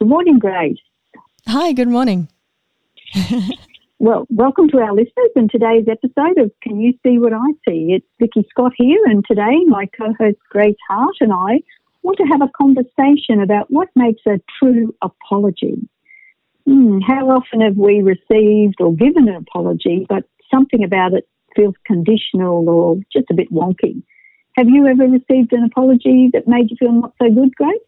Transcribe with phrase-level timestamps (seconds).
[0.00, 0.78] Good morning, Grace.
[1.48, 2.28] Hi, good morning.
[3.98, 7.96] well, welcome to our listeners and today's episode of Can You See What I See?
[7.96, 11.62] It's Vicki Scott here, and today my co host Grace Hart and I
[12.02, 15.88] want to have a conversation about what makes a true apology.
[16.64, 21.74] Hmm, how often have we received or given an apology, but something about it feels
[21.84, 24.00] conditional or just a bit wonky?
[24.56, 27.80] Have you ever received an apology that made you feel not so good, Grace?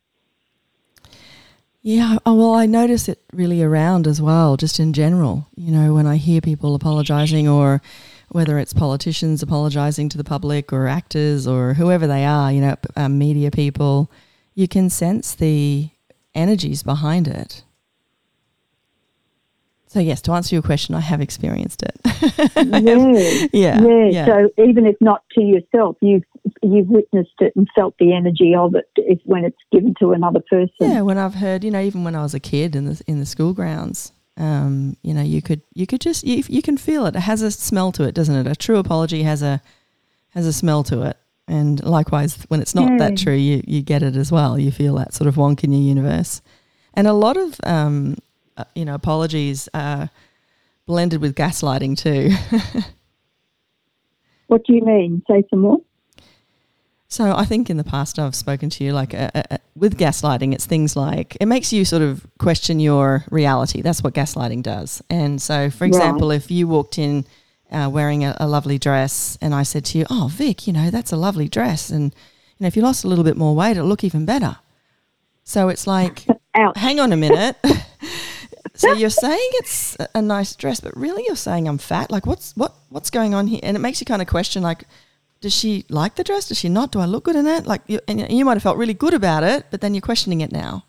[1.83, 5.49] Yeah, oh, well, I notice it really around as well, just in general.
[5.57, 7.81] You know, when I hear people apologising, or
[8.29, 12.77] whether it's politicians apologising to the public, or actors, or whoever they are, you know,
[12.97, 14.11] um, media people,
[14.55, 15.89] you can sense the
[16.35, 17.65] energies behind it.
[19.91, 21.99] So yes, to answer your question, I have experienced it.
[23.53, 24.25] yeah, yeah, yeah.
[24.25, 26.23] So even if not to yourself, you've
[26.63, 30.39] you've witnessed it and felt the energy of it if, when it's given to another
[30.49, 30.71] person.
[30.79, 33.19] Yeah, when I've heard, you know, even when I was a kid in the in
[33.19, 37.05] the school grounds, um, you know, you could you could just you, you can feel
[37.07, 37.17] it.
[37.17, 38.47] It has a smell to it, doesn't it?
[38.47, 39.61] A true apology has a
[40.29, 41.17] has a smell to it.
[41.49, 42.99] And likewise, when it's not yeah.
[42.99, 44.57] that true, you, you get it as well.
[44.57, 46.43] You feel that sort of wonk in your universe.
[46.95, 48.15] And a lot of um,
[48.61, 50.11] uh, you know, apologies are
[50.87, 52.31] blended with gaslighting too.
[54.49, 55.23] what do you mean?
[55.29, 55.79] Say some more.
[57.09, 59.99] So I think in the past I've spoken to you like uh, uh, uh, with
[59.99, 63.83] gaslighting, it's things like it makes you sort of question your reality.
[63.83, 65.03] That's what gaslighting does.
[65.11, 66.37] And so, for example, right.
[66.37, 67.25] if you walked in
[67.73, 70.91] uh, wearing a, a, lovely dress, and I said to you, "Oh, Vic, you know
[70.91, 72.15] that's a lovely dress," and
[72.59, 74.59] you know if you lost a little bit more weight, it'll look even better.
[75.43, 76.27] So it's like,
[76.77, 77.57] hang on a minute.
[78.75, 82.11] so you're saying it's a nice dress, but really you're saying I'm fat.
[82.11, 83.61] Like what's what what's going on here?
[83.63, 84.85] And it makes you kind of question like,
[85.41, 86.49] does she like the dress?
[86.49, 86.93] Does she not?
[86.93, 87.67] Do I look good in it?
[87.67, 90.41] Like you, and you might have felt really good about it, but then you're questioning
[90.41, 90.85] it now.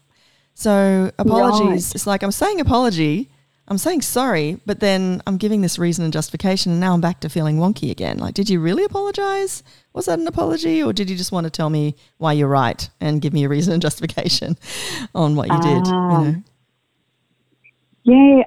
[0.53, 1.87] So apologies.
[1.87, 1.95] Right.
[1.95, 3.29] It's like I'm saying apology.
[3.67, 7.21] I'm saying sorry, but then I'm giving this reason and justification, and now I'm back
[7.21, 8.17] to feeling wonky again.
[8.17, 9.63] Like, did you really apologize?
[9.93, 12.89] Was that an apology, or did you just want to tell me why you're right
[12.99, 14.57] and give me a reason and justification
[15.15, 15.87] on what you did?
[15.87, 16.43] You um, know?
[18.03, 18.43] Yeah,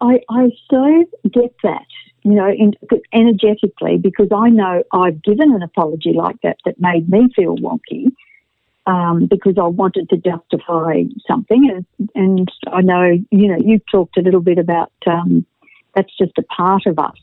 [0.00, 1.86] I, I so get that,
[2.22, 2.74] you know, in,
[3.12, 8.12] energetically, because I know I've given an apology like that that made me feel wonky
[8.86, 11.84] um, because I wanted to justify something.
[11.98, 15.44] And, and I know, you know, you've talked a little bit about um,
[15.94, 17.16] that's just a part of us.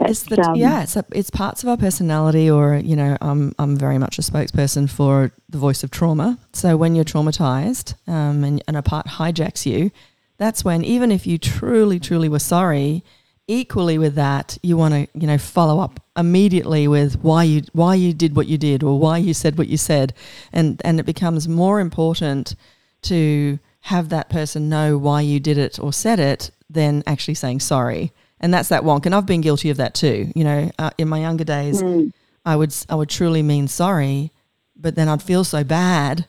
[0.00, 3.54] It's the, um, yeah, it's, a, it's parts of our personality, or you know, I'm
[3.60, 6.36] I'm very much a spokesperson for the voice of trauma.
[6.52, 9.92] So when you're traumatized um, and, and a part hijacks you,
[10.36, 13.02] that's when even if you truly truly were sorry
[13.46, 17.94] equally with that you want to you know follow up immediately with why you why
[17.94, 20.12] you did what you did or why you said what you said.
[20.52, 22.54] And and it becomes more important
[23.02, 27.60] to have that person know why you did it or said it than actually saying
[27.60, 28.12] sorry.
[28.40, 29.06] And that's that wonk.
[29.06, 30.30] And I've been guilty of that too.
[30.34, 32.12] You know uh, in my younger days mm.
[32.44, 34.30] I would I would truly mean sorry
[34.76, 36.26] but then I'd feel so bad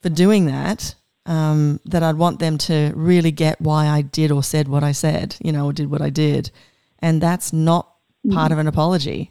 [0.00, 0.94] for doing that
[1.26, 4.92] um, that I'd want them to really get why I did or said what I
[4.92, 6.50] said, you know, or did what I did.
[6.98, 7.90] And that's not
[8.30, 9.30] part of an apology.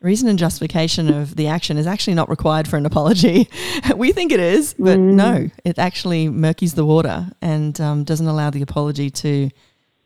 [0.00, 3.48] Reason and justification of the action is actually not required for an apology.
[3.96, 5.12] we think it is, but mm.
[5.12, 9.50] no, it actually murkies the water and um, doesn't allow the apology to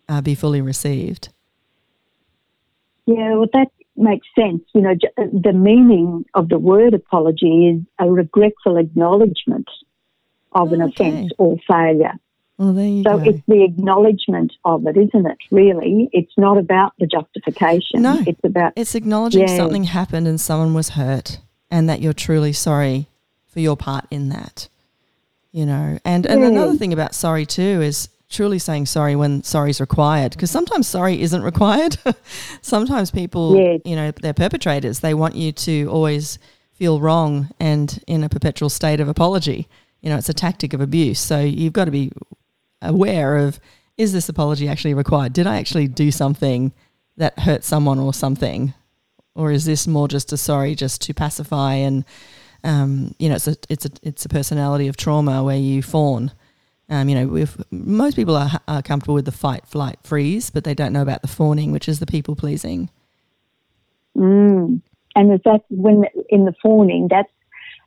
[0.09, 1.31] uh, be fully received.
[3.07, 4.63] Yeah, well, that makes sense.
[4.75, 9.69] You know, the meaning of the word apology is a regretful acknowledgement
[10.57, 11.09] of an oh, okay.
[11.09, 12.15] offence or failure.
[12.59, 13.23] Well, so go.
[13.25, 15.37] it's the acknowledgement of it, isn't it?
[15.51, 18.01] Really, it's not about the justification.
[18.01, 19.57] No, it's about it's acknowledging yeah.
[19.57, 21.39] something happened and someone was hurt,
[21.71, 23.09] and that you're truly sorry
[23.47, 24.69] for your part in that.
[25.53, 26.47] You know, and and yeah.
[26.47, 30.89] another thing about sorry too is truly saying sorry when sorry is required because sometimes
[30.89, 31.99] sorry isn't required.
[32.63, 33.81] sometimes people, yes.
[33.85, 35.01] you know, they're perpetrators.
[35.01, 36.39] They want you to always
[36.73, 39.69] feel wrong and in a perpetual state of apology
[40.01, 41.21] you know, it's a tactic of abuse.
[41.21, 42.13] So you've got to be
[42.83, 43.59] aware of
[43.97, 45.33] is this apology actually required?
[45.33, 46.73] Did I actually do something
[47.17, 48.75] that hurt someone or something?
[49.35, 52.05] Or is this more just a sorry just to pacify and
[52.65, 56.33] um, you know, it's a it's a it's a personality of trauma where you fawn.
[56.89, 60.65] Um, you know, if most people are, are comfortable with the fight, flight, freeze, but
[60.65, 62.91] they don't know about the fawning, which is the people pleasing.
[64.17, 64.83] Mm.
[65.15, 67.31] And is that when in the fawning, that's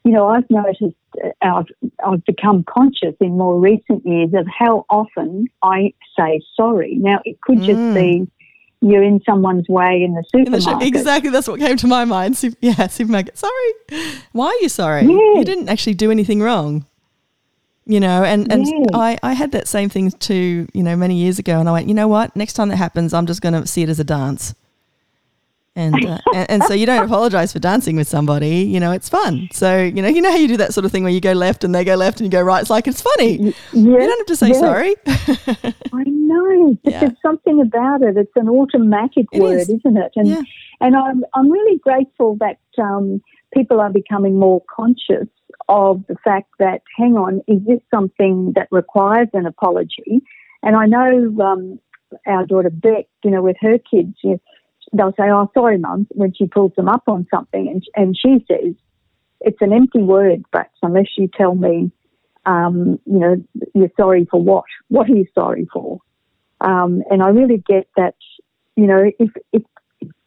[0.04, 1.66] you know, I've noticed, uh, I've,
[2.06, 6.96] I've become conscious in more recent years of how often I say sorry.
[6.96, 7.94] Now, it could just mm.
[7.94, 8.31] be
[8.81, 10.88] you're in someone's way in the supermarket.
[10.88, 12.42] Exactly, that's what came to my mind.
[12.62, 13.38] yeah, supermarket.
[13.38, 13.74] Sorry,
[14.31, 15.04] why are you sorry?
[15.04, 16.86] You didn't actually do anything wrong.
[17.86, 18.66] you know and and.
[18.94, 21.88] I, I had that same thing too you know many years ago and i went
[21.88, 24.04] you know what next time that happens i'm just going to see it as a
[24.04, 24.54] dance
[25.75, 29.10] and, uh, and, and so you don't apologize for dancing with somebody you know it's
[29.10, 31.21] fun so you know you know how you do that sort of thing where you
[31.21, 33.51] go left and they go left and you go right it's like it's funny yeah,
[33.74, 34.60] you don't have to say yeah.
[34.60, 37.00] sorry i know but yeah.
[37.01, 39.69] there's something about it it's an automatic it word is.
[39.86, 40.42] not it and yeah.
[40.81, 43.21] and i'm i'm really grateful that um,
[43.54, 45.27] people are becoming more conscious
[45.68, 50.21] of the fact that hang on is this something that requires an apology
[50.63, 51.80] and i know um,
[52.25, 54.39] our daughter beck you know with her kids you know,
[54.94, 58.46] they'll say, "Oh, sorry, mum," when she pulls them up on something, and and she
[58.48, 58.76] says,
[59.42, 61.92] "It's an empty word, but unless you tell me,
[62.46, 63.44] um, you know,
[63.74, 64.66] you're sorry for what?
[64.88, 66.00] What are you sorry for?"
[66.62, 68.16] Um, and I really get that,
[68.76, 69.64] you know, if, if,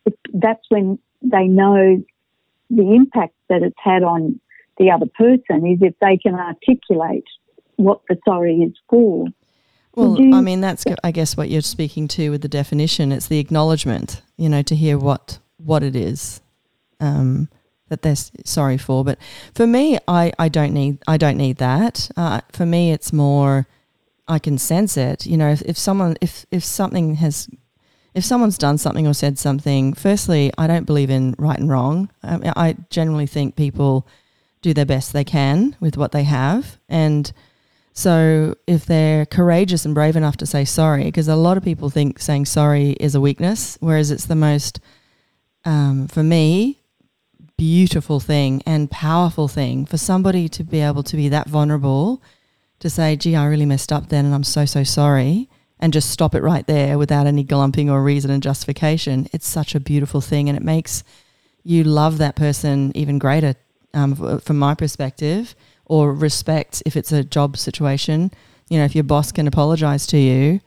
[0.07, 2.03] if that's when they know
[2.71, 4.41] the impact that it's had on
[4.79, 7.25] the other person is if they can articulate
[7.77, 9.27] what the sorry is for.
[9.95, 13.13] Well, you, I mean, that's I guess what you're speaking to with the definition.
[13.13, 16.41] It's the acknowledgement, you know, to hear what what it is
[16.99, 17.49] um,
[17.89, 19.05] that they're sorry for.
[19.05, 19.19] But
[19.55, 22.11] for me, I, I don't need I don't need that.
[22.17, 23.69] Uh, for me, it's more
[24.27, 25.27] I can sense it.
[25.27, 27.49] You know, if, if someone if if something has
[28.15, 32.11] if someone's done something or said something, firstly, I don't believe in right and wrong.
[32.25, 34.09] I, mean, I generally think people
[34.61, 37.33] do their best they can with what they have, and
[37.93, 41.91] so if they're courageous and brave enough to say sorry, because a lot of people
[41.91, 44.81] think saying sorry is a weakness, whereas it's the most,
[45.65, 46.81] um, for me,
[47.59, 52.23] beautiful thing and powerful thing for somebody to be able to be that vulnerable
[52.81, 55.49] to say, gee, I really messed up then and I'm so, so sorry,
[55.79, 59.29] and just stop it right there without any glumping or reason and justification.
[59.33, 61.05] It's such a beautiful thing and it makes
[61.63, 63.55] you love that person even greater
[63.95, 65.55] um, from my perspective
[65.93, 68.31] or respect if it's a job situation.
[68.71, 70.63] You know, if your boss can apologize to you,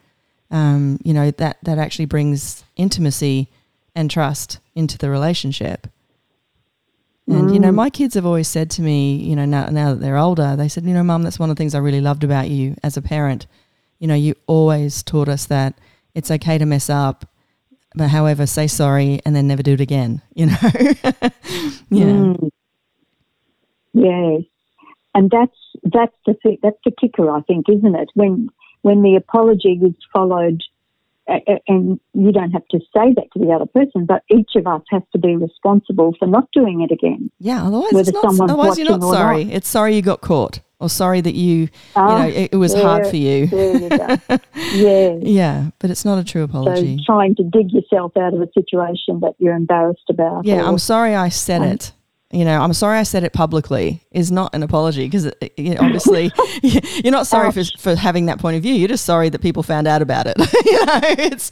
[0.52, 3.50] um, you know, that, that actually brings intimacy
[3.96, 5.88] and trust into the relationship.
[7.26, 7.54] And, mm.
[7.56, 7.74] you know, mm.
[7.74, 10.68] my kids have always said to me, you know, now, now that they're older, they
[10.68, 12.96] said, you know, mum, that's one of the things I really loved about you as
[12.96, 13.48] a parent.
[13.98, 15.74] You know, you always taught us that
[16.14, 17.26] it's okay to mess up,
[17.96, 20.58] but however, say sorry and then never do it again, you know?
[21.90, 22.06] yeah.
[22.06, 22.50] Mm.
[23.94, 24.44] Yes
[25.16, 28.10] and that's that's the that's the kicker, I think, isn't it?
[28.14, 28.50] When
[28.82, 30.62] when the apology is followed,
[31.28, 34.82] and you don't have to say that to the other person, but each of us
[34.92, 37.32] has to be responsible for not doing it again.
[37.40, 39.46] Yeah, otherwise, whether not, someone's otherwise you're not sorry.
[39.46, 39.54] Not.
[39.56, 42.74] It's sorry you got caught, or sorry that you, you know, ah, it, it was
[42.74, 43.46] hard for you.
[43.46, 43.90] you
[44.74, 46.98] yeah, yeah, but it's not a true apology.
[46.98, 50.46] So trying to dig yourself out of a situation that you're embarrassed about.
[50.46, 51.94] Yeah, or, I'm sorry I said um, it
[52.32, 55.82] you know, I'm sorry I said it publicly is not an apology because you know,
[55.82, 56.32] obviously
[56.64, 58.74] you're not sorry for, for having that point of view.
[58.74, 60.38] You're just sorry that people found out about it.
[60.66, 61.52] you know, it's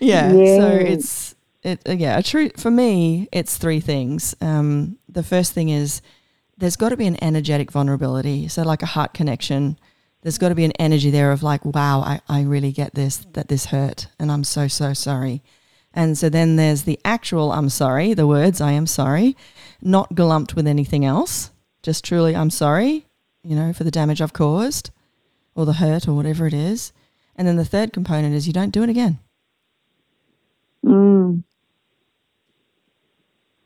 [0.00, 0.32] yeah.
[0.32, 0.56] yeah.
[0.58, 2.18] So it's it uh, yeah.
[2.18, 4.34] A true for me, it's three things.
[4.40, 6.00] Um, the first thing is
[6.56, 8.48] there's got to be an energetic vulnerability.
[8.48, 9.78] So like a heart connection.
[10.22, 13.26] There's got to be an energy there of like, wow, I, I really get this,
[13.32, 15.42] that this hurt, and I'm so so sorry.
[15.94, 19.36] And so then there's the actual I'm sorry, the words I am sorry,
[19.80, 21.50] not glumped with anything else,
[21.82, 23.06] just truly I'm sorry,
[23.42, 24.90] you know, for the damage I've caused
[25.54, 26.92] or the hurt or whatever it is.
[27.36, 29.18] And then the third component is you don't do it again.
[30.84, 31.44] Mm.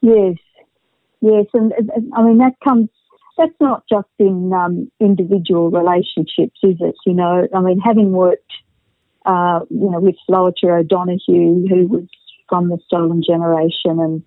[0.02, 0.36] Yes,
[1.20, 2.90] yes, and, and I mean that comes.
[3.38, 6.94] That's not just in um, individual relationships, is it?
[7.04, 8.50] You know, I mean, having worked
[9.26, 12.04] uh, you know, with Lowitja O'Donoghue, who was
[12.48, 14.22] from the stolen generation.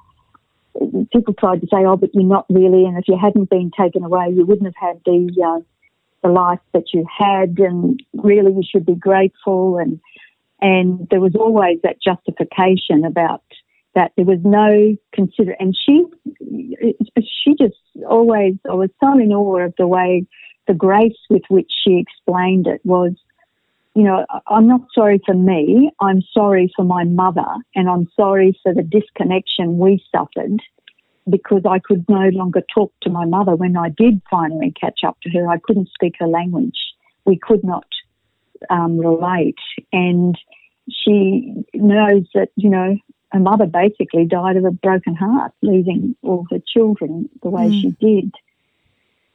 [0.75, 2.86] And people tried to say, oh, but you're not really.
[2.86, 5.62] And if you hadn't been taken away, you wouldn't have had the, uh,
[6.22, 7.58] the life that you had.
[7.60, 9.77] And really, you should be grateful.
[9.77, 10.01] And,
[10.62, 13.44] and there was always that justification about
[13.96, 14.12] that.
[14.18, 15.56] There was no consider.
[15.60, 16.03] And she,
[17.18, 20.25] she just always, I was so in awe of the way,
[20.68, 23.13] the grace with which she explained it was
[23.96, 25.91] you know, I'm not sorry for me.
[26.00, 30.62] I'm sorry for my mother, and I'm sorry for the disconnection we suffered
[31.29, 35.17] because I could no longer talk to my mother when I did finally catch up
[35.22, 35.48] to her.
[35.48, 36.77] I couldn't speak her language.
[37.25, 37.86] We could not
[38.69, 39.60] um, relate.
[39.91, 40.38] And
[40.89, 42.98] she knows that, you know,
[43.31, 47.81] her mother basically died of a broken heart, leaving all her children the way mm.
[47.81, 48.34] she did.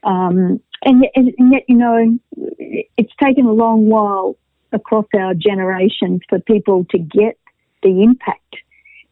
[0.03, 4.37] Um, and, and, yet, you know, it's taken a long while
[4.73, 7.39] across our generations for people to get
[7.83, 8.57] the impact.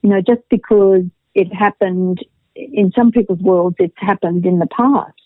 [0.02, 1.02] You know, just because
[1.35, 2.18] it happened
[2.54, 5.18] in some people's worlds, it's happened in the past.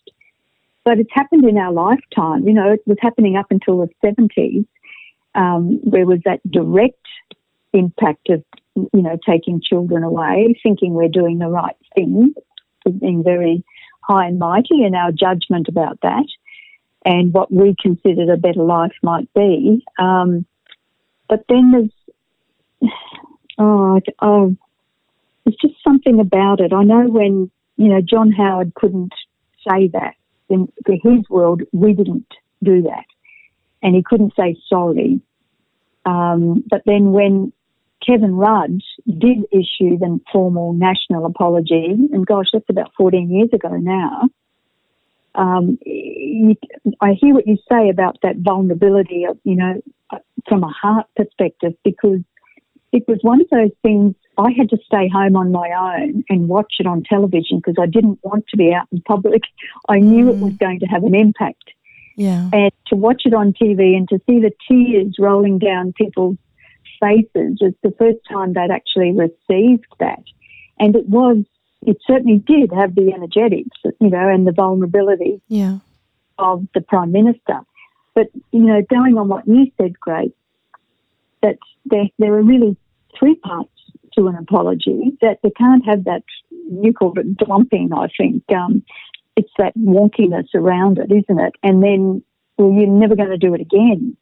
[0.84, 2.46] but it's happened in our lifetime.
[2.46, 4.64] You know, it was happening up until the 70s.
[5.34, 7.04] Um, there was that direct
[7.72, 8.44] impact of,
[8.76, 12.34] you know, taking children away, thinking we're doing the right thing,
[13.00, 13.64] being very
[14.02, 16.26] high and mighty in our judgment about that
[17.06, 19.86] and what we considered a better life might be.
[19.96, 20.44] Um,
[21.28, 22.92] but then there's,
[23.58, 24.56] oh, oh,
[25.44, 26.72] there's just something about it.
[26.72, 29.12] I know when, you know, John Howard couldn't
[29.66, 30.14] say that.
[30.48, 32.26] In his world, we didn't
[32.62, 33.04] do that.
[33.82, 35.20] And he couldn't say sorry.
[36.04, 37.52] Um, but then when
[38.04, 43.76] Kevin Rudd did issue the formal national apology, and gosh, that's about 14 years ago
[43.76, 44.28] now.
[45.36, 46.56] Um, you,
[47.00, 49.80] I hear what you say about that vulnerability, of, you know,
[50.48, 52.20] from a heart perspective, because
[52.92, 56.48] it was one of those things I had to stay home on my own and
[56.48, 59.42] watch it on television because I didn't want to be out in public.
[59.88, 60.30] I knew mm.
[60.30, 60.58] it was mm.
[60.58, 61.64] going to have an impact.
[62.16, 62.48] Yeah.
[62.52, 66.38] And to watch it on TV and to see the tears rolling down people's
[67.00, 70.22] faces was the first time they'd actually received that.
[70.78, 71.44] And it was,
[71.86, 75.78] it certainly did have the energetics, you know, and the vulnerability yeah.
[76.38, 77.60] of the Prime Minister.
[78.14, 80.32] But, you know, going on what you said, Grace,
[81.42, 82.76] that there, there are really
[83.18, 83.70] three parts
[84.14, 88.42] to an apology, that they can't have that, you called it dumping, I think.
[88.50, 88.82] Um,
[89.36, 91.52] it's that wonkiness around it, isn't it?
[91.62, 92.22] And then,
[92.56, 94.16] well, you're never going to do it again.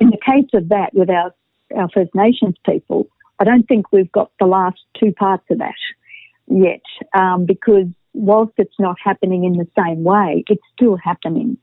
[0.00, 1.32] In the case of that, with our,
[1.76, 3.06] our First Nations people,
[3.38, 5.74] I don't think we've got the last two parts of that
[6.48, 6.82] yet,
[7.14, 11.58] um, because whilst it's not happening in the same way, it's still happening.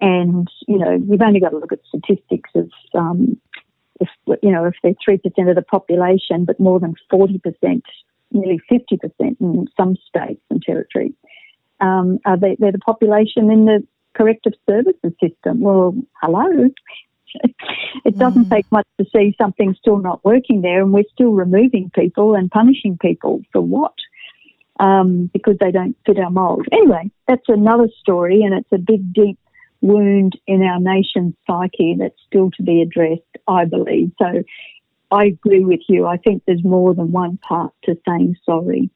[0.00, 3.40] And, you know, you've only got to look at statistics of um,
[4.00, 4.08] if
[4.42, 7.84] you know if they're three percent of the population, but more than forty percent,
[8.30, 11.14] nearly fifty percent in some states and territories,
[11.80, 15.60] um, are they, they're the population in the corrective services system.
[15.60, 16.70] Well, hello.
[18.04, 18.50] it doesn't mm.
[18.50, 22.50] take much to see something still not working there, and we're still removing people and
[22.50, 23.94] punishing people for what?
[24.80, 26.68] Um, because they don't fit our mould.
[26.70, 29.36] Anyway, that's another story, and it's a big, deep
[29.80, 34.12] wound in our nation's psyche that's still to be addressed, I believe.
[34.18, 34.44] So
[35.10, 36.06] I agree with you.
[36.06, 38.90] I think there's more than one part to saying sorry.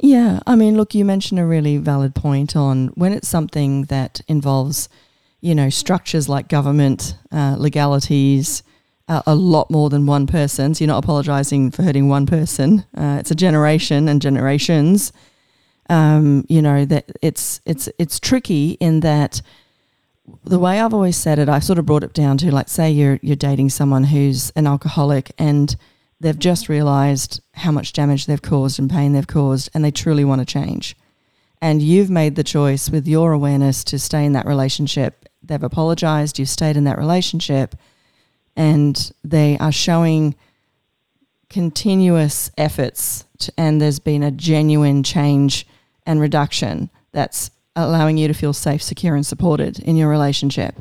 [0.00, 4.22] Yeah, I mean, look, you mentioned a really valid point on when it's something that
[4.28, 4.88] involves,
[5.40, 8.62] you know, structures like government, uh, legalities,
[9.10, 10.72] uh, a lot more than one person.
[10.72, 12.86] So you're not apologising for hurting one person.
[12.96, 15.12] Uh, it's a generation and generations
[15.90, 19.42] um, you know that it's it's it's tricky in that
[20.44, 22.90] the way I've always said it, I sort of brought it down to like say
[22.90, 25.76] you're you're dating someone who's an alcoholic and
[26.20, 30.24] they've just realized how much damage they've caused and pain they've caused and they truly
[30.24, 30.96] want to change.
[31.60, 35.28] And you've made the choice with your awareness to stay in that relationship.
[35.42, 37.74] They've apologized, you've stayed in that relationship,
[38.56, 40.34] and they are showing
[41.48, 45.66] continuous efforts, to, and there's been a genuine change
[46.06, 50.76] and reduction that's allowing you to feel safe, secure, and supported in your relationship.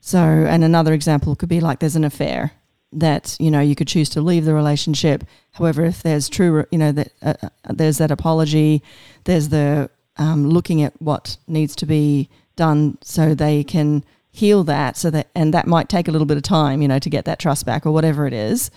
[0.00, 2.52] So, and another example could be like there's an affair
[2.94, 5.24] that you know you could choose to leave the relationship.
[5.52, 8.82] However, if there's true, you know that uh, uh, there's that apology,
[9.24, 14.96] there's the um, looking at what needs to be done so they can heal that.
[14.96, 17.26] So that and that might take a little bit of time, you know, to get
[17.26, 18.70] that trust back or whatever it is.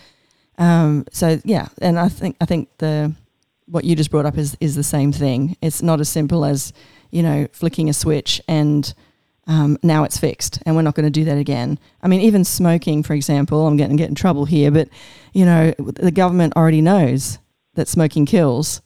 [0.57, 3.13] Um, so yeah, and I think I think the
[3.67, 5.57] what you just brought up is is the same thing.
[5.62, 6.74] It's not as simple as
[7.09, 8.93] you know flicking a switch and
[9.47, 11.77] um, now it's fixed, and we're not going to do that again.
[12.01, 14.89] I mean, even smoking, for example, I'm getting get in trouble here, but
[15.33, 17.38] you know the government already knows
[17.75, 18.81] that smoking kills.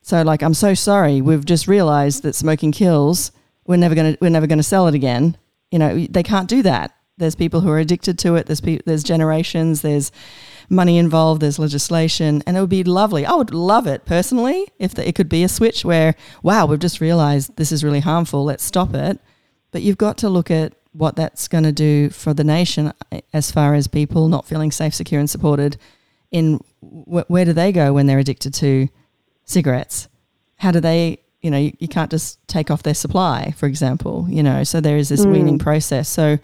[0.00, 1.20] So, like, I'm so sorry.
[1.20, 3.30] We've just realised that smoking kills.
[3.66, 5.36] We're never going to we're never going to sell it again.
[5.72, 6.94] You know, they can't do that.
[7.18, 8.46] There's people who are addicted to it.
[8.46, 9.82] There's pe- there's generations.
[9.82, 10.12] There's
[10.68, 13.26] money involved, there's legislation, and it would be lovely.
[13.26, 16.78] I would love it personally if the, it could be a switch where, wow, we've
[16.78, 19.20] just realized this is really harmful, let's stop it.
[19.70, 23.20] But you've got to look at what that's going to do for the nation uh,
[23.32, 25.76] as far as people not feeling safe, secure, and supported.
[26.30, 28.88] In wh- where do they go when they're addicted to
[29.44, 30.08] cigarettes?
[30.56, 34.26] How do they, you know, you, you can't just take off their supply, for example,
[34.28, 35.32] you know, so there is this mm.
[35.32, 36.08] weaning process.
[36.08, 36.38] So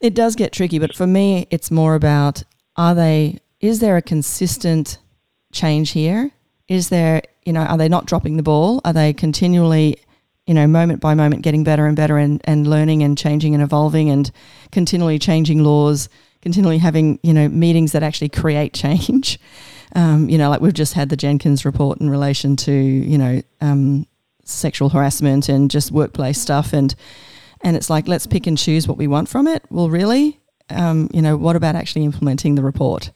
[0.00, 2.42] it does get tricky, but for me, it's more about
[2.76, 4.98] are they is there a consistent
[5.52, 6.30] change here?
[6.68, 8.80] Is there, you know, are they not dropping the ball?
[8.84, 9.98] Are they continually,
[10.46, 13.62] you know, moment by moment getting better and better and, and learning and changing and
[13.62, 14.30] evolving and
[14.72, 16.08] continually changing laws,
[16.42, 19.38] continually having, you know, meetings that actually create change?
[19.96, 23.42] Um, you know, like we've just had the Jenkins report in relation to, you know,
[23.60, 24.06] um,
[24.44, 26.94] sexual harassment and just workplace stuff and
[27.62, 29.64] and it's like let's pick and choose what we want from it.
[29.70, 30.38] Well, really,
[30.70, 33.10] um, you know, what about actually implementing the report?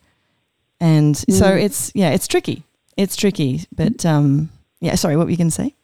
[0.81, 1.33] And mm.
[1.33, 2.65] so it's yeah, it's tricky.
[2.97, 4.51] It's tricky, but um,
[4.81, 4.95] yeah.
[4.97, 5.75] Sorry, what were you going to say?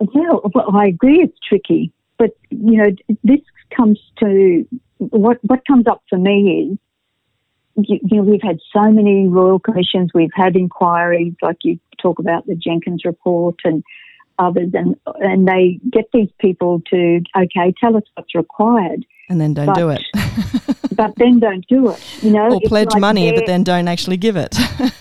[0.00, 1.22] Yeah, well, I agree.
[1.22, 2.90] It's tricky, but you know,
[3.24, 3.40] this
[3.74, 4.66] comes to
[5.00, 6.78] what what comes up for me is
[7.76, 12.18] you, you, know, we've had so many royal commissions, we've had inquiries, like you talk
[12.18, 13.82] about the Jenkins report and
[14.38, 19.54] others, and and they get these people to okay, tell us what's required, and then
[19.54, 20.02] don't but, do it,
[20.92, 22.22] but then don't do it.
[22.22, 24.56] You know, or pledge like money, but then don't actually give it.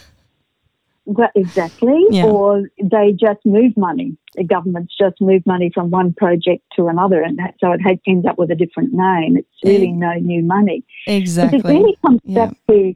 [1.12, 2.06] Well, exactly.
[2.12, 2.26] Yeah.
[2.26, 4.16] Or they just move money.
[4.36, 7.98] The governments just move money from one project to another, and that, so it has,
[8.06, 9.36] ends up with a different name.
[9.36, 10.84] It's really no new money.
[11.08, 11.62] Exactly.
[11.62, 12.46] But it really comes yeah.
[12.46, 12.94] back to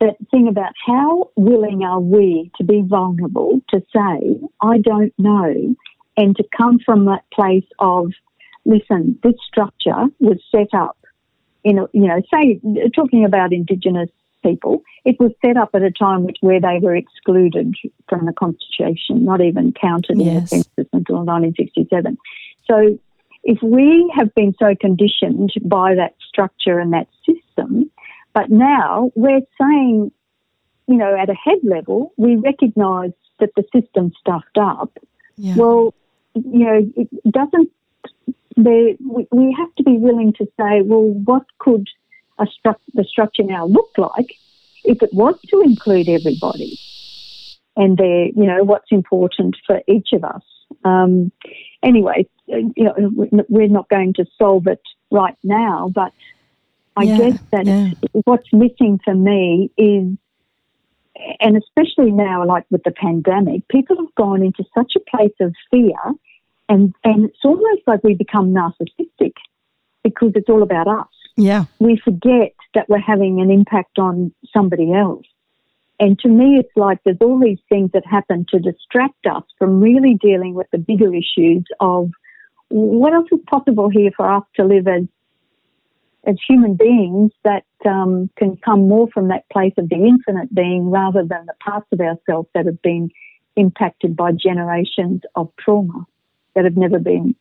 [0.00, 5.74] that thing about how willing are we to be vulnerable to say, I don't know,
[6.16, 8.12] and to come from that place of,
[8.64, 10.96] listen, this structure was set up
[11.64, 12.60] in, a, you know, say,
[12.94, 14.10] talking about Indigenous
[14.42, 14.82] people.
[15.04, 17.74] It was set up at a time where they were excluded
[18.08, 20.26] from the Constitution, not even counted yes.
[20.26, 22.18] in the census until 1967.
[22.66, 22.98] So,
[23.44, 27.90] if we have been so conditioned by that structure and that system,
[28.34, 30.12] but now we're saying,
[30.86, 34.98] you know, at a head level, we recognise that the system stuffed up.
[35.36, 35.54] Yeah.
[35.56, 35.94] Well,
[36.34, 37.70] you know, it doesn't.
[38.56, 41.88] There, we, we have to be willing to say, well, what could
[42.46, 44.34] stru- the structure now look like
[44.84, 46.78] if it was to include everybody
[47.76, 50.42] and their, you know, what's important for each of us.
[50.84, 51.32] Um,
[51.82, 52.94] anyway, you know,
[53.48, 56.12] we're not going to solve it right now, but
[56.96, 57.90] I yeah, guess that yeah.
[58.24, 60.16] what's missing for me is,
[61.40, 65.54] and especially now, like with the pandemic, people have gone into such a place of
[65.70, 65.96] fear,
[66.68, 69.34] and and it's almost like we become narcissistic
[70.02, 71.06] because it's all about us.
[71.38, 71.66] Yeah.
[71.78, 75.24] We forget that we're having an impact on somebody else.
[76.00, 79.80] And to me, it's like there's all these things that happen to distract us from
[79.80, 82.10] really dealing with the bigger issues of
[82.68, 85.04] what else is possible here for us to live as
[86.26, 90.90] as human beings that um, can come more from that place of the infinite being
[90.90, 93.08] rather than the parts of ourselves that have been
[93.56, 96.04] impacted by generations of trauma
[96.54, 97.34] that have never been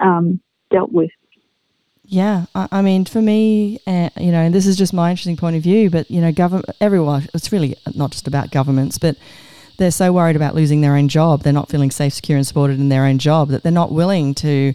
[0.00, 1.10] um, dealt with.
[2.04, 5.36] Yeah, I, I mean, for me, uh, you know, and this is just my interesting
[5.36, 9.16] point of view, but you know, government, everyone, it's really not just about governments, but
[9.78, 12.78] they're so worried about losing their own job, they're not feeling safe, secure, and supported
[12.78, 14.74] in their own job that they're not willing to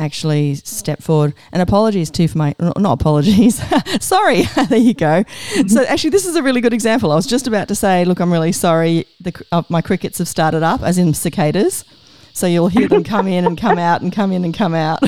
[0.00, 1.34] actually step forward.
[1.52, 3.62] And apologies too for my not apologies.
[4.00, 4.42] sorry.
[4.68, 5.24] there you go.
[5.24, 5.68] Mm-hmm.
[5.68, 7.12] So actually, this is a really good example.
[7.12, 9.06] I was just about to say, look, I'm really sorry.
[9.20, 11.84] The, uh, my crickets have started up, as in cicadas.
[12.32, 15.02] So you'll hear them come in and come out and come in and come out.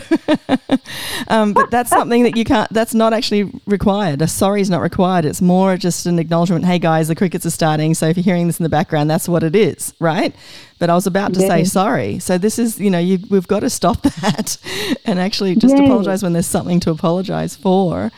[1.29, 4.23] um, but that's something that you can't, that's not actually required.
[4.23, 5.25] A sorry is not required.
[5.25, 7.95] It's more just an acknowledgement hey guys, the crickets are starting.
[7.95, 10.35] So if you're hearing this in the background, that's what it is, right?
[10.79, 11.49] But I was about to yeah.
[11.49, 12.19] say sorry.
[12.19, 14.57] So this is, you know, you, we've got to stop that
[15.05, 15.85] and actually just yeah.
[15.85, 18.11] apologize when there's something to apologize for.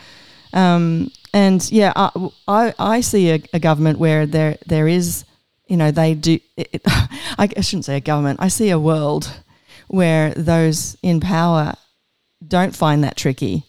[0.53, 5.25] Um, and yeah, I, I, I see a, a government where there there is
[5.67, 6.39] you know, they do.
[6.57, 8.39] It, I shouldn't say a government.
[8.41, 9.31] I see a world
[9.87, 11.73] where those in power
[12.45, 13.63] don't find that tricky.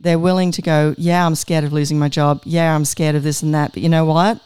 [0.00, 2.42] They're willing to go, yeah, I'm scared of losing my job.
[2.44, 3.72] Yeah, I'm scared of this and that.
[3.72, 4.40] But you know what?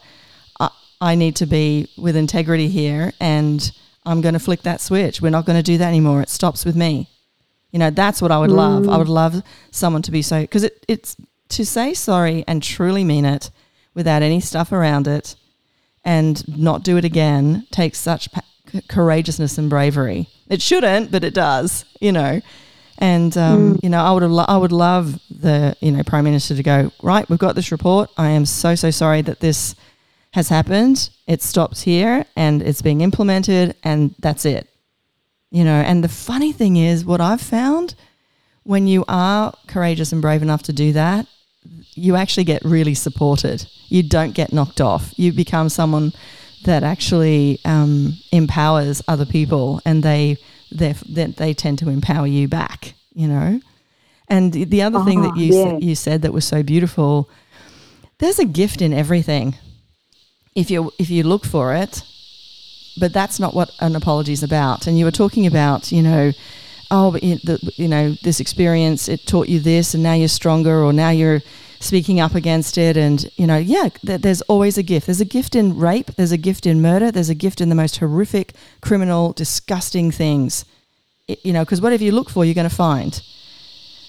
[0.59, 3.71] I, I need to be with integrity here and
[4.05, 5.21] I'm going to flick that switch.
[5.21, 6.21] We're not going to do that anymore.
[6.21, 7.07] It stops with me.
[7.71, 8.55] You know, that's what I would mm.
[8.55, 8.89] love.
[8.89, 11.15] I would love someone to be so, because it, it's
[11.49, 13.51] to say sorry and truly mean it
[13.93, 15.35] without any stuff around it
[16.03, 18.41] and not do it again takes such pa-
[18.87, 20.27] courageousness and bravery.
[20.49, 22.41] It shouldn't, but it does, you know.
[22.97, 23.83] And um, mm.
[23.83, 26.91] you know, I would lo- I would love the you know prime minister to go
[27.01, 27.27] right.
[27.29, 28.11] We've got this report.
[28.17, 29.75] I am so so sorry that this
[30.33, 31.09] has happened.
[31.27, 34.69] It stops here, and it's being implemented, and that's it.
[35.49, 35.81] You know.
[35.81, 37.95] And the funny thing is, what I've found
[38.63, 41.25] when you are courageous and brave enough to do that,
[41.93, 43.67] you actually get really supported.
[43.89, 45.13] You don't get knocked off.
[45.17, 46.13] You become someone
[46.63, 50.37] that actually um, empowers other people, and they
[50.71, 52.93] they they tend to empower you back.
[53.13, 53.59] You know.
[54.27, 55.77] And the other uh-huh, thing that uh-huh, you yeah.
[55.77, 57.29] you said that was so beautiful,
[58.19, 59.55] there's a gift in everything.
[60.55, 62.03] If you if you look for it,
[62.97, 64.87] but that's not what an apology is about.
[64.87, 66.31] And you were talking about, you know,
[66.91, 70.27] oh, but you, the, you know, this experience it taught you this, and now you're
[70.27, 71.41] stronger, or now you're
[71.79, 72.95] speaking up against it.
[72.97, 75.07] And, you know, yeah, th- there's always a gift.
[75.07, 77.75] There's a gift in rape, there's a gift in murder, there's a gift in the
[77.75, 80.65] most horrific, criminal, disgusting things.
[81.27, 83.21] It, you know, because whatever you look for, you're going to find.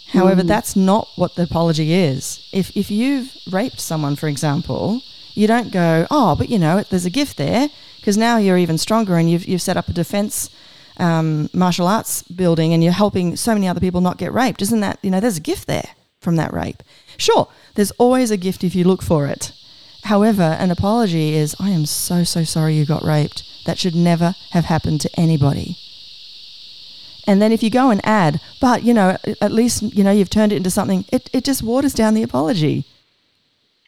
[0.08, 0.48] However, mm.
[0.48, 2.46] that's not what the apology is.
[2.52, 5.00] If, if you've raped someone, for example,
[5.32, 8.76] you don't go, oh, but you know, there's a gift there because now you're even
[8.76, 10.50] stronger and you've, you've set up a defense
[10.98, 14.62] um, martial arts building and you're helping so many other people not get raped.
[14.62, 16.82] Isn't that, you know, there's a gift there from that rape.
[17.16, 19.52] Sure, there's always a gift if you look for it.
[20.04, 23.44] However, an apology is, I am so, so sorry you got raped.
[23.66, 25.78] That should never have happened to anybody.
[27.26, 30.30] And then if you go and add, but you know, at least you know you've
[30.30, 31.04] turned it into something.
[31.12, 32.84] It it just waters down the apology.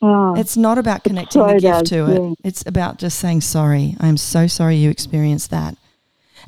[0.01, 2.23] Oh, it's not about connecting so the gift does, to it.
[2.23, 2.35] Yeah.
[2.45, 3.97] It's about just saying sorry.
[3.99, 5.77] I'm so sorry you experienced that.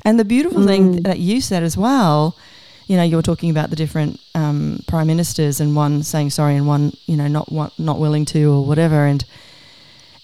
[0.03, 0.67] And the beautiful mm.
[0.67, 2.35] thing that you said as well,
[2.87, 6.55] you know, you were talking about the different um, prime ministers and one saying sorry
[6.55, 9.05] and one, you know, not not willing to or whatever.
[9.05, 9.25] And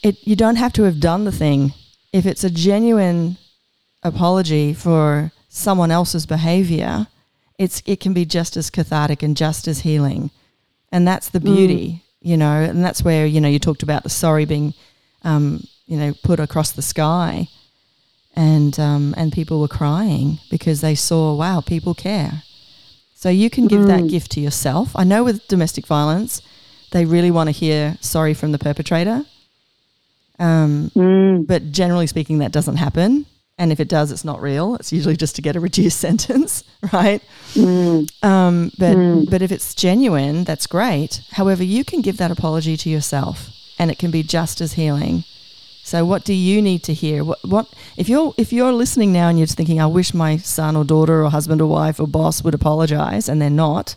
[0.01, 1.73] it you don't have to have done the thing
[2.13, 3.38] if it's a genuine
[4.03, 7.07] apology for someone else's behavior,
[7.57, 10.29] it's it can be just as cathartic and just as healing.
[10.91, 12.01] And that's the beauty, mm.
[12.21, 14.75] you know, and that's where, you know, you talked about the sorry being
[15.23, 17.47] um, you know, put across the sky
[18.35, 22.43] and um, and people were crying because they saw, wow, people care.
[23.15, 23.87] So you can give mm.
[23.87, 24.91] that gift to yourself.
[24.95, 26.41] I know with domestic violence,
[26.91, 29.25] they really want to hear sorry from the perpetrator.
[30.39, 31.47] Um, mm.
[31.47, 33.25] But generally speaking, that doesn't happen.
[33.57, 34.75] And if it does, it's not real.
[34.75, 37.21] It's usually just to get a reduced sentence, right?
[37.53, 38.11] Mm.
[38.23, 39.29] Um, but mm.
[39.29, 41.21] but if it's genuine, that's great.
[41.31, 45.23] However, you can give that apology to yourself, and it can be just as healing.
[45.85, 47.23] So, what do you need to hear?
[47.23, 47.67] What, what
[47.97, 51.23] if you're if you're listening now and you're thinking, "I wish my son or daughter
[51.23, 53.95] or husband or wife or boss would apologize," and they're not,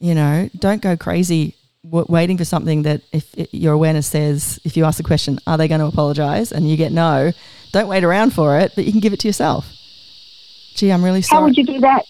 [0.00, 4.58] you know, don't go crazy w- waiting for something that if it, your awareness says,
[4.64, 7.32] if you ask the question, "Are they going to apologize?" and you get no
[7.72, 9.72] don't wait around for it, but you can give it to yourself.
[10.74, 11.40] Gee, I'm really sorry.
[11.40, 12.04] How would you do that?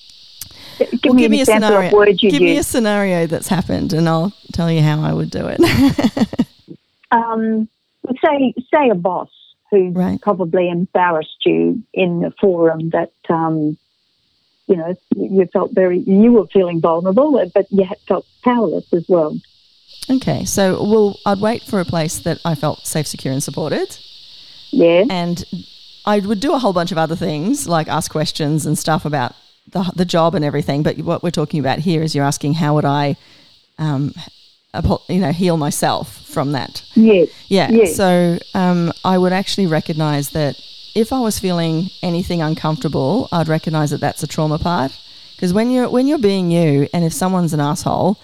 [0.78, 2.04] Give well, me give me a scenario.
[2.14, 2.40] give use.
[2.40, 6.78] me a scenario that's happened, and I'll tell you how I would do it.
[7.10, 7.68] um,
[8.24, 9.30] say say a boss
[9.70, 10.20] who right.
[10.20, 13.76] probably embarrassed you in a forum that um,
[14.66, 19.36] you know you felt very you were feeling vulnerable, but you felt powerless as well.
[20.10, 23.98] Okay, so well, I'd wait for a place that I felt safe, secure, and supported.
[24.70, 25.04] Yeah.
[25.08, 25.44] And
[26.06, 29.34] I would do a whole bunch of other things, like ask questions and stuff about
[29.72, 30.82] the, the job and everything.
[30.82, 33.16] But what we're talking about here is you're asking how would I,
[33.78, 34.14] um,
[35.08, 36.82] you know, heal myself from that.
[36.94, 37.28] Yes.
[37.48, 37.70] Yeah.
[37.70, 37.96] Yes.
[37.96, 40.60] So um, I would actually recognize that
[40.94, 44.98] if I was feeling anything uncomfortable, I'd recognize that that's a trauma part.
[45.34, 48.18] Because when you're when you're being you, and if someone's an asshole,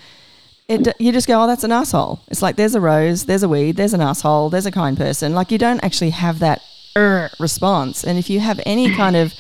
[0.69, 2.21] it, you just go, oh, that's an asshole.
[2.29, 5.35] It's like there's a rose, there's a weed, there's an asshole, there's a kind person.
[5.35, 6.63] Like you don't actually have that
[6.97, 8.03] er, response.
[8.03, 9.35] And if you have any kind of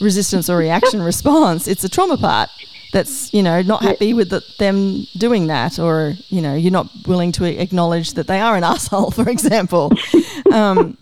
[0.00, 2.50] resistance or reaction response, it's a trauma part
[2.94, 6.88] that's you know not happy with the, them doing that, or you know you're not
[7.06, 9.92] willing to acknowledge that they are an asshole, for example.
[10.50, 10.96] Um,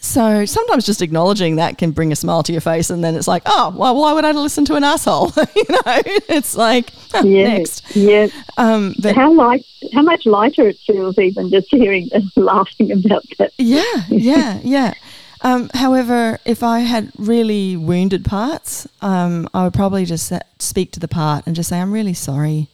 [0.00, 3.28] so sometimes just acknowledging that can bring a smile to your face, and then it's
[3.28, 5.32] like, oh, well, why would I listen to an asshole?
[5.36, 7.94] you know, it's like oh, next.
[7.94, 8.32] Yes.
[8.56, 13.24] Um, but how light, how much lighter it feels even just hearing and laughing about
[13.38, 13.52] that.
[13.56, 14.94] Yeah, yeah, yeah.
[15.42, 21.00] Um, however, if I had really wounded parts, um, I would probably just speak to
[21.00, 22.68] the part and just say, "I'm really sorry.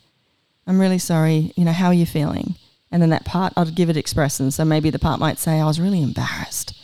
[0.67, 1.53] I'm really sorry.
[1.57, 2.57] You know, how are you feeling?"
[2.91, 4.51] And then that part, I'd give it expression.
[4.51, 6.75] So maybe the part might say, "I was really embarrassed."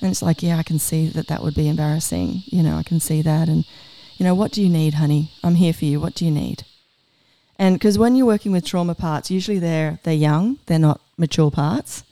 [0.00, 2.42] And it's like, yeah, I can see that that would be embarrassing.
[2.46, 3.48] You know, I can see that.
[3.48, 3.64] And,
[4.16, 5.32] you know, what do you need, honey?
[5.42, 6.00] I'm here for you.
[6.00, 6.64] What do you need?
[7.58, 11.50] And because when you're working with trauma parts, usually they're, they're young, they're not mature
[11.50, 12.04] parts.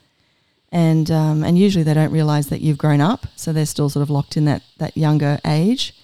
[0.76, 3.26] And, um, and usually they don't realize that you've grown up.
[3.36, 5.94] So they're still sort of locked in that, that younger age.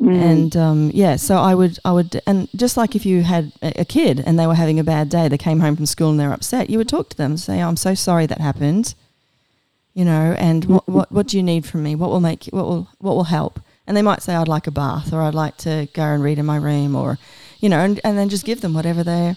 [0.00, 0.22] Mm.
[0.30, 3.84] And um, yeah, so I would, I would, and just like if you had a,
[3.84, 6.32] kid and they were having a bad day, they came home from school and they're
[6.32, 8.94] upset, you would talk to them, say, oh, "I'm so sorry that happened
[9.94, 11.94] you know, and what, what, what do you need from me?
[11.94, 13.60] What will make what will what will help?
[13.86, 16.38] And they might say, I'd like a bath, or I'd like to go and read
[16.38, 17.18] in my room, or
[17.60, 19.36] you know, and, and then just give them whatever they're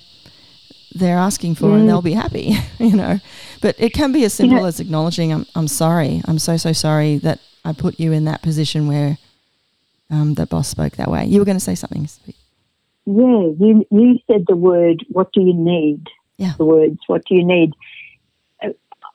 [0.95, 1.79] they're asking for, mm.
[1.79, 3.19] and they'll be happy, you know.
[3.61, 6.73] But it can be as simple know, as acknowledging, I'm I'm sorry, I'm so so
[6.73, 9.17] sorry that I put you in that position where
[10.09, 11.25] um, the boss spoke that way.
[11.25, 12.07] You were going to say something.
[13.05, 15.05] Yeah, you you said the word.
[15.09, 16.07] What do you need?
[16.37, 16.99] Yeah, the words.
[17.07, 17.73] What do you need?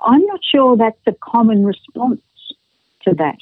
[0.02, 2.22] I'm not sure that's a common response
[3.02, 3.38] to that.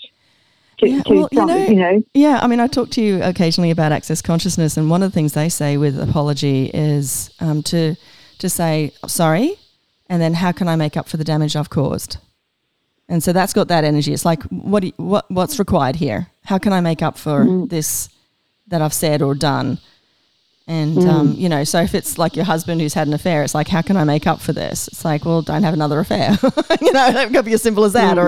[0.79, 2.38] To, yeah, to well, some, you, know, you know, yeah.
[2.40, 5.33] I mean, I talk to you occasionally about access consciousness, and one of the things
[5.33, 7.96] they say with apology is um, to
[8.38, 9.57] to say sorry,
[10.09, 12.18] and then how can I make up for the damage I've caused?
[13.09, 14.12] And so that's got that energy.
[14.12, 16.29] It's like what you, what what's required here?
[16.44, 17.68] How can I make up for mm.
[17.68, 18.09] this
[18.66, 19.79] that I've said or done?
[20.66, 21.09] And mm.
[21.09, 23.68] um, you know, so if it's like your husband who's had an affair, it's like,
[23.68, 24.87] how can I make up for this?
[24.88, 26.33] It's like, well, don't have another affair.
[26.83, 28.22] you know, it could be as simple as that, mm.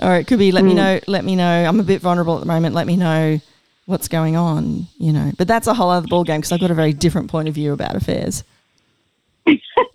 [0.00, 0.76] or or it could be, let me mm.
[0.76, 2.74] know, let me know, I'm a bit vulnerable at the moment.
[2.74, 3.40] Let me know
[3.86, 4.86] what's going on.
[4.98, 7.30] You know, but that's a whole other ball game because I've got a very different
[7.30, 8.44] point of view about affairs.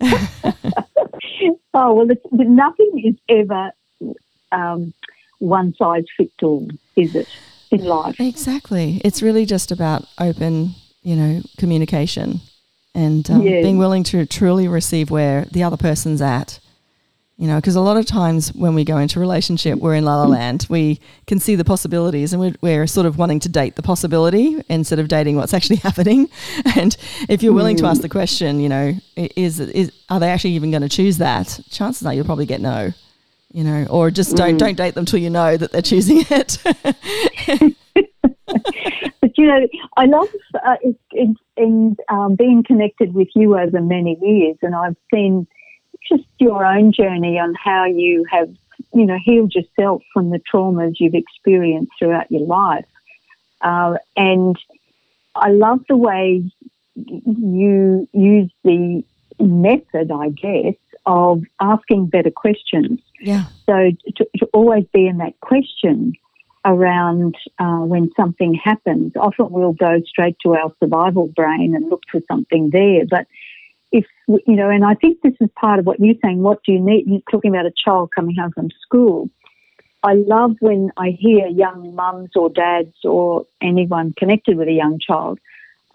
[1.74, 3.72] oh well, nothing is ever
[4.52, 4.94] um,
[5.38, 7.28] one size fits all, is it?
[7.70, 9.00] In life, exactly.
[9.04, 12.40] It's really just about open you know, communication
[12.94, 13.60] and um, yeah.
[13.62, 16.58] being willing to truly receive where the other person's at.
[17.36, 20.22] You know, because a lot of times when we go into relationship, we're in la
[20.22, 20.68] la land.
[20.70, 24.62] We can see the possibilities, and we're, we're, sort of wanting to date the possibility
[24.68, 26.28] instead of dating what's actually happening.
[26.76, 26.96] And
[27.28, 30.70] if you're willing to ask the question, you know, is is are they actually even
[30.70, 31.58] going to choose that?
[31.70, 32.92] Chances are you'll probably get no.
[33.50, 34.58] You know, or just don't mm.
[34.58, 36.58] don't date them till you know that they're choosing it.
[39.20, 39.66] But you know,
[39.96, 40.76] I love uh,
[41.12, 45.46] in, in um, being connected with you over many years, and I've seen
[46.08, 48.48] just your own journey on how you have,
[48.92, 52.86] you know, healed yourself from the traumas you've experienced throughout your life.
[53.60, 54.56] Uh, and
[55.34, 56.44] I love the way
[56.94, 59.04] you use the
[59.40, 60.74] method, I guess,
[61.06, 63.00] of asking better questions.
[63.20, 63.44] Yeah.
[63.66, 66.14] So to, to always be in that question
[66.64, 69.12] around uh, when something happens.
[69.16, 73.04] Often we'll go straight to our survival brain and look for something there.
[73.08, 73.26] But
[73.94, 76.72] if, you know, and I think this is part of what you're saying, what do
[76.72, 77.06] you need?
[77.06, 79.30] You're talking about a child coming home from school.
[80.02, 84.98] I love when I hear young mums or dads or anyone connected with a young
[84.98, 85.38] child,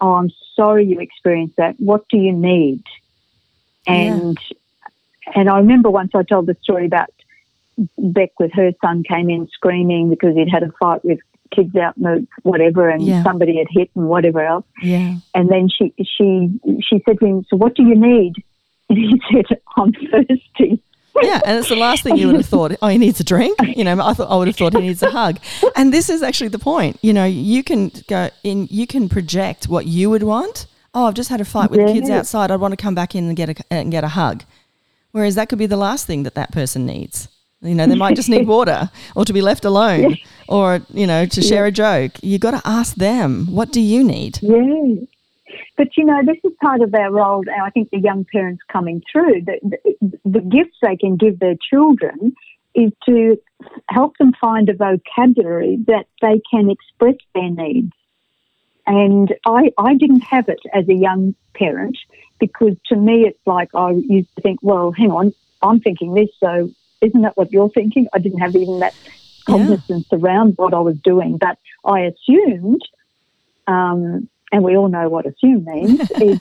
[0.00, 1.78] oh, I'm sorry you experienced that.
[1.78, 2.82] What do you need?
[3.86, 5.32] And yeah.
[5.34, 7.10] and I remember once I told the story about
[7.98, 11.20] Beck with her son came in screaming because he'd had a fight with
[11.54, 13.22] kids out in the whatever and yeah.
[13.22, 14.64] somebody had hit and whatever else.
[14.82, 15.16] Yeah.
[15.34, 16.50] And then she she
[16.82, 18.34] she said to him, So what do you need?
[18.90, 20.82] And he said, I'm thirsty.
[21.22, 22.72] yeah, and it's the last thing you would have thought.
[22.82, 23.56] Oh, he needs a drink.
[23.76, 25.38] You know, I thought I would have thought he needs a hug.
[25.76, 26.98] And this is actually the point.
[27.00, 28.66] You know, you can go in.
[28.68, 30.66] You can project what you would want.
[30.92, 31.86] Oh, I've just had a fight with yeah.
[31.86, 32.50] the kids outside.
[32.50, 34.42] I'd want to come back in and get a and get a hug.
[35.12, 37.28] Whereas that could be the last thing that that person needs.
[37.62, 40.16] You know, they might just need water or to be left alone
[40.50, 42.12] or, you know, to share a joke.
[42.22, 44.38] You've got to ask them, what do you need?
[44.42, 44.96] Yeah.
[45.76, 48.62] But, you know, this is part of our role, uh, I think the young parents
[48.70, 52.34] coming through, the, the, the gifts they can give their children
[52.74, 53.40] is to
[53.88, 57.92] help them find a vocabulary that they can express their needs.
[58.86, 61.96] And I, I didn't have it as a young parent
[62.38, 65.32] because to me it's like I used to think, well, hang on,
[65.62, 68.08] I'm thinking this, so isn't that what you're thinking?
[68.12, 68.94] I didn't have even that
[69.44, 70.18] cognizance yeah.
[70.18, 72.82] around what I was doing, but I assumed,
[73.66, 76.40] um, and we all know what assume means, is,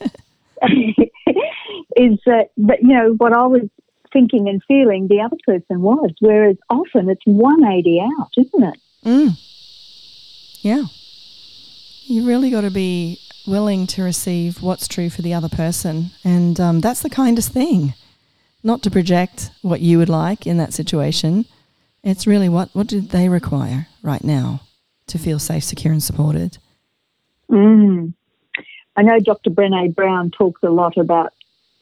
[1.95, 3.69] is that, but you know, what I was
[4.11, 8.79] thinking and feeling, the other person was, whereas often it's 180 out, isn't it?
[9.05, 9.39] Mm.
[10.61, 10.85] Yeah.
[12.05, 16.11] You really got to be willing to receive what's true for the other person.
[16.23, 17.93] And um, that's the kindest thing
[18.63, 21.45] not to project what you would like in that situation.
[22.03, 24.61] It's really what, what do they require right now
[25.07, 26.57] to feel safe, secure, and supported?
[27.51, 28.13] Mm.
[28.95, 29.49] I know Dr.
[29.49, 31.33] Brene Brown talks a lot about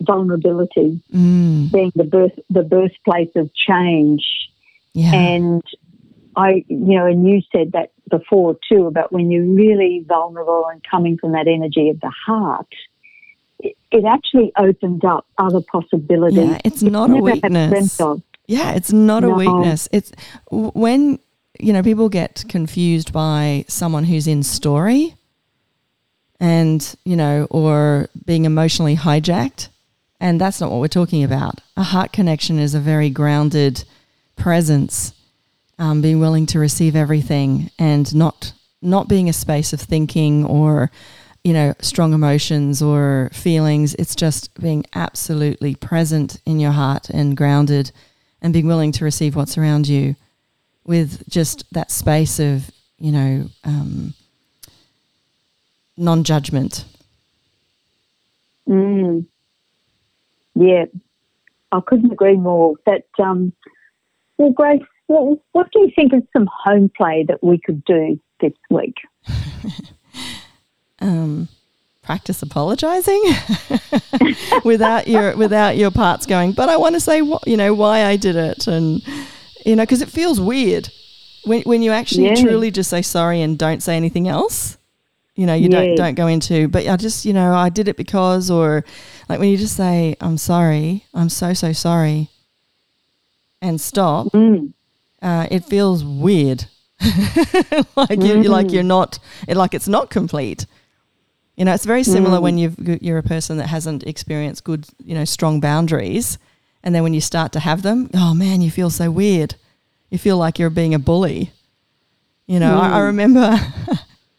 [0.01, 1.71] vulnerability mm.
[1.71, 4.23] being the birth the birthplace of change.
[4.93, 5.13] Yeah.
[5.13, 5.63] And
[6.35, 10.81] I you know, and you said that before too about when you're really vulnerable and
[10.89, 12.67] coming from that energy of the heart,
[13.59, 16.37] it actually opens up other possibilities.
[16.37, 17.99] Yeah, it's not a weakness.
[18.47, 19.31] Yeah, it's not no.
[19.31, 19.89] a weakness.
[19.91, 20.11] It's
[20.49, 21.19] when
[21.59, 25.15] you know people get confused by someone who's in story
[26.39, 29.69] and you know or being emotionally hijacked
[30.19, 33.83] and that's not what we're talking about a heart connection is a very grounded
[34.35, 35.13] presence
[35.79, 40.91] um, being willing to receive everything and not not being a space of thinking or
[41.43, 43.95] you know, strong emotions or feelings.
[43.95, 47.93] It's just being absolutely present in your heart and grounded
[48.41, 50.15] and being willing to receive what's around you
[50.85, 54.13] with just that space of, you know, um,
[55.97, 56.85] non judgment.
[58.67, 59.25] Mm.
[60.55, 60.85] Yeah,
[61.71, 62.75] I couldn't agree more.
[62.85, 63.53] That, um,
[64.37, 68.19] well, Grace, what, what do you think of some home play that we could do
[68.39, 68.95] this week?
[70.99, 71.47] Um,
[72.07, 73.21] practice apologizing
[74.63, 78.05] without your without your parts going but i want to say what you know why
[78.05, 79.05] i did it and
[79.65, 80.89] you know because it feels weird
[81.43, 82.35] when, when you actually yeah.
[82.35, 84.77] truly just say sorry and don't say anything else
[85.35, 85.81] you know you yeah.
[85.81, 88.85] don't don't go into but i just you know i did it because or
[89.27, 92.29] like when you just say i'm sorry i'm so so sorry
[93.61, 94.71] and stop mm.
[95.21, 96.67] uh, it feels weird
[97.01, 98.43] like mm-hmm.
[98.43, 100.65] you like you're not like it's not complete
[101.57, 102.43] you know, it's very similar mm.
[102.43, 106.37] when you you're a person that hasn't experienced good, you know, strong boundaries,
[106.83, 109.55] and then when you start to have them, oh man, you feel so weird.
[110.11, 111.51] You feel like you're being a bully.
[112.45, 112.79] You know, mm.
[112.79, 113.05] I, I, mm.
[113.07, 113.59] remember.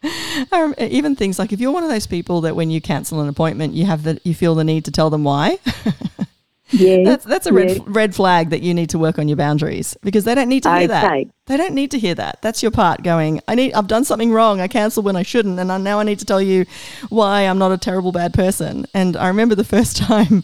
[0.51, 3.27] I even things like if you're one of those people that when you cancel an
[3.27, 5.59] appointment, you have the you feel the need to tell them why.
[6.71, 9.97] Yeah, that's that's a red red flag that you need to work on your boundaries
[10.03, 11.23] because they don't need to hear okay.
[11.25, 11.27] that.
[11.47, 12.41] They don't need to hear that.
[12.43, 13.41] That's your part going.
[13.47, 13.73] I need.
[13.73, 14.61] I've done something wrong.
[14.61, 16.65] I cancelled when I shouldn't, and I, now I need to tell you
[17.09, 18.85] why I'm not a terrible bad person.
[18.93, 20.43] And I remember the first time.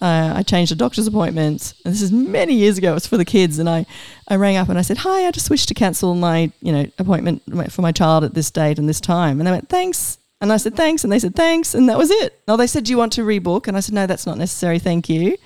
[0.00, 1.74] Uh, I changed a doctor's appointment.
[1.84, 2.90] And this is many years ago.
[2.90, 3.86] It was for the kids, and I,
[4.26, 6.86] I rang up and I said, "Hi, I just wish to cancel my, you know,
[6.98, 10.52] appointment for my child at this date and this time." And they went, "Thanks." And
[10.52, 12.36] I said, "Thanks," and they said, "Thanks," and that was it.
[12.48, 14.80] Oh, they said, "Do you want to rebook?" And I said, "No, that's not necessary.
[14.80, 15.36] Thank you."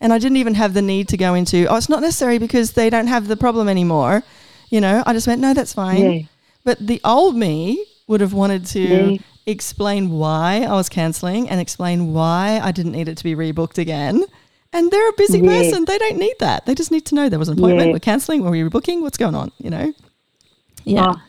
[0.00, 2.72] And I didn't even have the need to go into, oh, it's not necessary because
[2.72, 4.22] they don't have the problem anymore.
[4.70, 6.12] You know, I just went, no, that's fine.
[6.12, 6.22] Yeah.
[6.64, 9.18] But the old me would have wanted to yeah.
[9.46, 13.78] explain why I was cancelling and explain why I didn't need it to be rebooked
[13.78, 14.24] again.
[14.72, 15.50] And they're a busy yeah.
[15.50, 15.84] person.
[15.84, 16.66] They don't need that.
[16.66, 17.92] They just need to know there was an appointment.
[17.92, 18.42] We're cancelling.
[18.42, 19.02] We're rebooking.
[19.02, 19.52] What's going on?
[19.58, 19.92] You know?
[19.96, 20.02] Ah.
[20.84, 21.12] Yeah.
[21.16, 21.22] Oh,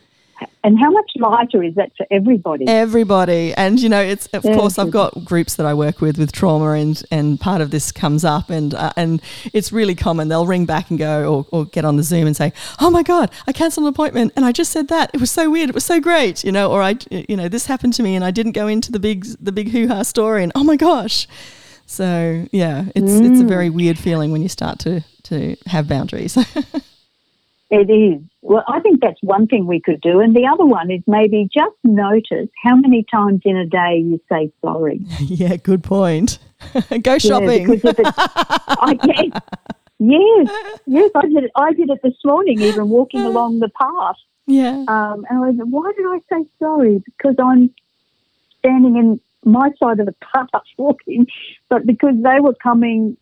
[0.63, 2.67] and how much lighter is that for everybody?
[2.67, 3.53] Everybody.
[3.53, 4.55] And, you know, it's, of yeah.
[4.55, 7.91] course, I've got groups that I work with with trauma, and, and part of this
[7.91, 9.21] comes up, and uh, and
[9.53, 10.27] it's really common.
[10.27, 13.03] They'll ring back and go, or, or get on the Zoom and say, oh my
[13.03, 15.11] God, I cancelled an appointment, and I just said that.
[15.13, 15.69] It was so weird.
[15.69, 18.25] It was so great, you know, or I, you know, this happened to me, and
[18.25, 21.27] I didn't go into the big, the big hoo ha story, and oh my gosh.
[21.85, 23.31] So, yeah, it's, mm.
[23.31, 23.75] it's a very mm.
[23.75, 26.35] weird feeling when you start to, to have boundaries.
[27.69, 28.21] it is.
[28.41, 30.19] Well, I think that's one thing we could do.
[30.19, 34.21] And the other one is maybe just notice how many times in a day you
[34.29, 34.99] say sorry.
[35.19, 36.37] yeah, good point.
[37.01, 37.81] Go shopping.
[37.83, 38.97] Yeah, I,
[39.99, 41.11] yes, yes, yes.
[41.15, 41.51] I did it.
[41.55, 44.15] I did it this morning, even walking along the path.
[44.47, 44.85] Yeah.
[44.87, 47.03] Um, and I was, why did I say sorry?
[47.03, 47.73] Because I'm
[48.59, 51.27] standing in my side of the path walking,
[51.69, 53.17] but because they were coming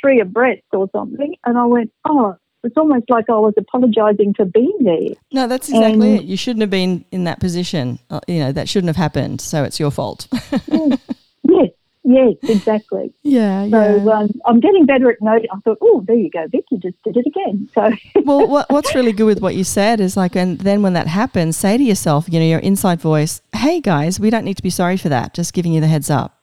[0.00, 4.44] three abreast or something, and I went, oh, it's almost like I was apologising for
[4.44, 5.16] being there.
[5.32, 6.24] No, that's exactly and, it.
[6.24, 7.98] You shouldn't have been in that position.
[8.10, 9.40] Uh, you know, that shouldn't have happened.
[9.40, 10.26] So it's your fault.
[10.72, 11.70] yes,
[12.02, 13.12] yes, exactly.
[13.22, 14.12] Yeah, so, yeah.
[14.12, 15.48] Um, I'm getting better at noting.
[15.52, 17.68] I thought, oh, there you go, Vic, you just did it again.
[17.74, 17.92] So,
[18.24, 21.06] well, what, what's really good with what you said is like, and then when that
[21.06, 24.62] happens, say to yourself, you know, your inside voice, "Hey guys, we don't need to
[24.62, 25.32] be sorry for that.
[25.32, 26.37] Just giving you the heads up."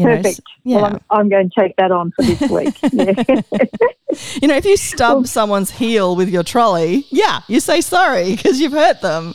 [0.00, 0.40] You Perfect.
[0.64, 0.76] Know, yeah.
[0.76, 2.74] Well, I'm, I'm, going to take that on for this week.
[4.42, 8.34] you know, if you stub well, someone's heel with your trolley, yeah, you say sorry
[8.34, 9.34] because you've hurt them,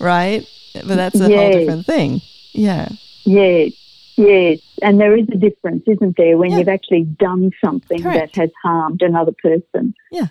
[0.00, 0.48] right?
[0.72, 2.22] But that's a whole different thing.
[2.52, 2.88] Yeah.
[3.24, 3.72] Yes.
[4.16, 4.60] Yes.
[4.80, 6.58] And there is a difference, isn't there, when yeah.
[6.58, 8.36] you've actually done something Correct.
[8.36, 9.94] that has harmed another person?
[10.10, 10.28] Yeah.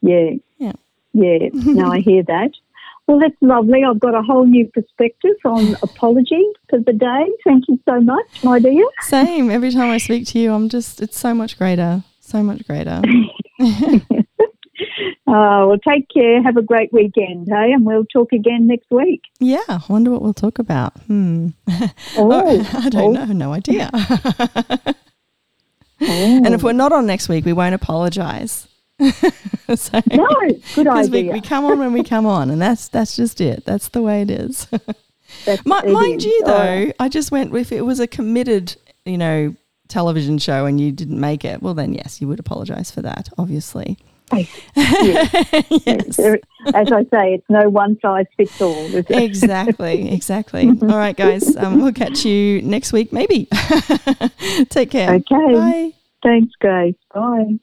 [0.00, 0.30] Yeah.
[0.56, 0.72] Yeah.
[1.12, 1.48] Yeah.
[1.52, 2.52] no, I hear that.
[3.06, 3.84] Well, that's lovely.
[3.84, 7.26] I've got a whole new perspective on apology for the day.
[7.44, 8.84] Thank you so much, my dear.
[9.02, 9.48] Same.
[9.48, 12.02] Every time I speak to you, I'm just, it's so much greater.
[12.20, 13.00] So much greater.
[13.60, 14.10] uh,
[15.26, 16.42] well, take care.
[16.42, 17.70] Have a great weekend, hey?
[17.72, 19.22] And we'll talk again next week.
[19.38, 19.62] Yeah.
[19.68, 20.92] I wonder what we'll talk about.
[21.02, 21.50] Hmm.
[22.18, 23.24] Oh, oh I don't oh.
[23.24, 23.32] know.
[23.32, 23.90] No idea.
[23.94, 24.94] oh.
[26.00, 28.66] And if we're not on next week, we won't apologise.
[29.74, 30.28] so, no,
[30.74, 31.10] good idea.
[31.10, 33.64] We, we, come on when we come on, and that's that's just it.
[33.66, 34.66] That's the way it is.
[35.66, 39.54] mind you, though, I just went if it was a committed, you know,
[39.88, 41.62] television show and you didn't make it.
[41.62, 43.98] Well, then yes, you would apologise for that, obviously.
[44.32, 44.48] yes.
[44.74, 46.18] yes.
[46.74, 48.94] As I say, it's no one size fits all.
[49.08, 50.68] exactly, exactly.
[50.68, 53.46] all right, guys, um, we'll catch you next week, maybe.
[54.70, 55.14] Take care.
[55.14, 55.52] Okay.
[55.52, 55.92] Bye.
[56.22, 56.94] Thanks, guys.
[57.14, 57.58] Bye.